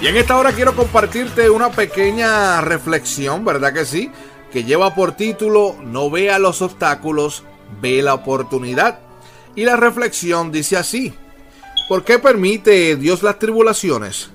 [0.00, 4.10] Y en esta hora quiero compartirte una pequeña reflexión, ¿verdad que sí?
[4.52, 7.44] Que lleva por título No vea los obstáculos,
[7.80, 8.98] ve la oportunidad.
[9.54, 11.14] Y la reflexión dice así,
[11.88, 14.30] ¿por qué permite Dios las tribulaciones?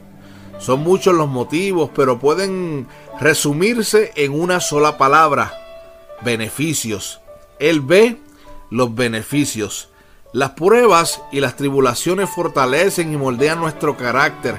[0.57, 2.87] Son muchos los motivos, pero pueden
[3.19, 5.53] resumirse en una sola palabra,
[6.23, 7.21] beneficios.
[7.59, 8.17] Él ve
[8.71, 9.89] los beneficios.
[10.33, 14.55] Las pruebas y las tribulaciones fortalecen y moldean nuestro carácter,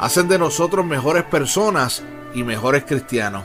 [0.00, 2.02] hacen de nosotros mejores personas
[2.34, 3.44] y mejores cristianos.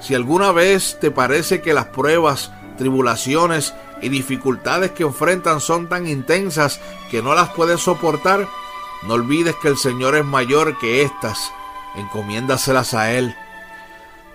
[0.00, 3.72] Si alguna vez te parece que las pruebas, tribulaciones
[4.02, 8.48] y dificultades que enfrentan son tan intensas que no las puedes soportar,
[9.06, 11.52] no olvides que el Señor es mayor que éstas.
[11.94, 13.34] Encomiéndaselas a Él.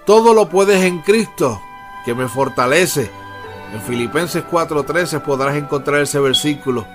[0.06, 1.62] Todo lo puedes en Cristo,
[2.06, 3.12] que me fortalece.
[3.73, 6.88] En Filipenses 4:13 podrás encontrar ese versículo.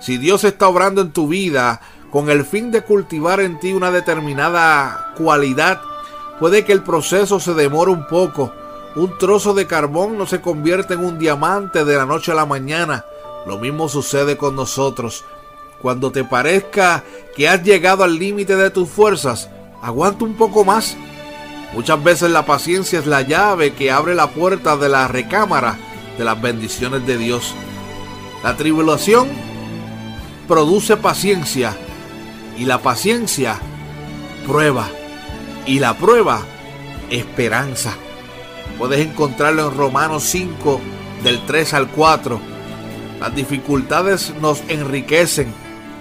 [0.00, 1.80] Si Dios está obrando en tu vida
[2.12, 5.80] con el fin de cultivar en ti una determinada cualidad,
[6.38, 8.52] puede que el proceso se demore un poco.
[8.94, 12.46] Un trozo de carbón no se convierte en un diamante de la noche a la
[12.46, 13.04] mañana.
[13.46, 15.24] Lo mismo sucede con nosotros.
[15.80, 17.02] Cuando te parezca
[17.34, 19.48] que has llegado al límite de tus fuerzas,
[19.80, 20.96] aguanta un poco más
[21.74, 25.78] Muchas veces la paciencia es la llave que abre la puerta de la recámara
[26.18, 27.54] de las bendiciones de Dios.
[28.44, 29.28] La tribulación
[30.46, 31.74] produce paciencia
[32.58, 33.58] y la paciencia
[34.46, 34.88] prueba
[35.66, 36.42] y la prueba
[37.10, 37.94] esperanza.
[38.78, 40.80] Puedes encontrarlo en Romanos 5
[41.22, 42.40] del 3 al 4.
[43.20, 45.52] Las dificultades nos enriquecen,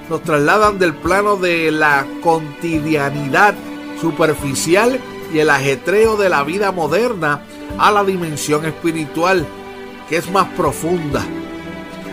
[0.10, 3.54] nos trasladan del plano de la cotidianidad
[4.00, 5.00] superficial
[5.34, 7.44] y el ajetreo de la vida moderna
[7.78, 9.46] a la dimensión espiritual,
[10.10, 11.24] que es más profunda.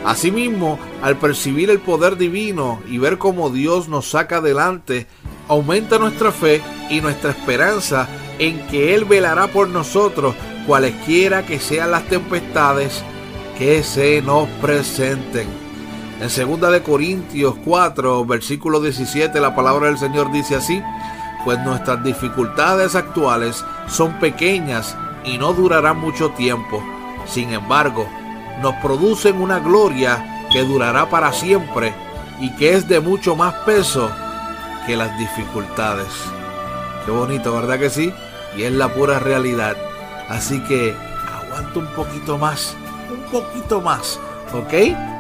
[0.04, 5.06] Asimismo, al percibir el poder divino y ver cómo Dios nos saca adelante,
[5.48, 10.34] aumenta nuestra fe y nuestra esperanza en que Él velará por nosotros
[10.66, 13.02] cualesquiera que sean las tempestades
[13.56, 15.48] que se nos presenten.
[16.20, 20.82] En 2 de Corintios 4, versículo 17, la palabra del Señor dice así:
[21.44, 26.82] pues nuestras dificultades actuales son pequeñas y no durarán mucho tiempo.
[27.26, 28.08] Sin embargo,
[28.60, 31.94] nos producen una gloria que durará para siempre
[32.40, 34.10] y que es de mucho más peso
[34.86, 36.08] que las dificultades.
[37.04, 38.12] Qué bonito, ¿verdad que sí?
[38.56, 39.76] Y es la pura realidad.
[40.28, 40.94] Así que
[41.32, 42.76] aguanta un poquito más,
[43.10, 44.18] un poquito más,
[44.52, 45.17] ¿ok?